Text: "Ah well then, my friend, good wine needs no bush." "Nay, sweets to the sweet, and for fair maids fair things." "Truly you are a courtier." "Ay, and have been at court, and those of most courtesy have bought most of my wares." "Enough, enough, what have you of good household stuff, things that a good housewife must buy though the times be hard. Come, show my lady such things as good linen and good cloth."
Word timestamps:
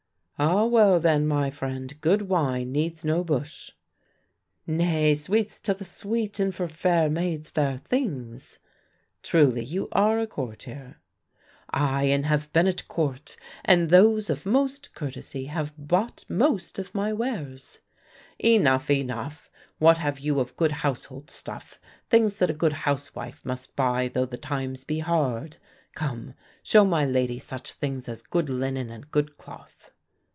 "Ah 0.43 0.65
well 0.65 0.99
then, 0.99 1.27
my 1.27 1.51
friend, 1.51 1.93
good 2.01 2.23
wine 2.23 2.71
needs 2.71 3.05
no 3.05 3.23
bush." 3.23 3.73
"Nay, 4.65 5.13
sweets 5.13 5.59
to 5.59 5.71
the 5.75 5.83
sweet, 5.85 6.39
and 6.39 6.51
for 6.55 6.67
fair 6.67 7.11
maids 7.11 7.47
fair 7.49 7.77
things." 7.77 8.57
"Truly 9.21 9.63
you 9.63 9.87
are 9.91 10.19
a 10.19 10.25
courtier." 10.25 10.97
"Ay, 11.69 12.05
and 12.05 12.25
have 12.25 12.51
been 12.53 12.65
at 12.65 12.87
court, 12.87 13.37
and 13.63 13.91
those 13.91 14.31
of 14.31 14.43
most 14.47 14.95
courtesy 14.95 15.45
have 15.45 15.75
bought 15.77 16.25
most 16.27 16.79
of 16.79 16.95
my 16.95 17.13
wares." 17.13 17.77
"Enough, 18.39 18.89
enough, 18.89 19.51
what 19.77 19.99
have 19.99 20.19
you 20.19 20.39
of 20.39 20.57
good 20.57 20.71
household 20.71 21.29
stuff, 21.29 21.79
things 22.09 22.39
that 22.39 22.49
a 22.49 22.53
good 22.55 22.73
housewife 22.73 23.45
must 23.45 23.75
buy 23.75 24.07
though 24.07 24.25
the 24.25 24.37
times 24.37 24.83
be 24.85 25.01
hard. 25.01 25.57
Come, 25.93 26.33
show 26.63 26.83
my 26.83 27.05
lady 27.05 27.37
such 27.37 27.73
things 27.73 28.09
as 28.09 28.23
good 28.23 28.49
linen 28.49 28.89
and 28.89 29.11
good 29.11 29.37
cloth." 29.37 29.91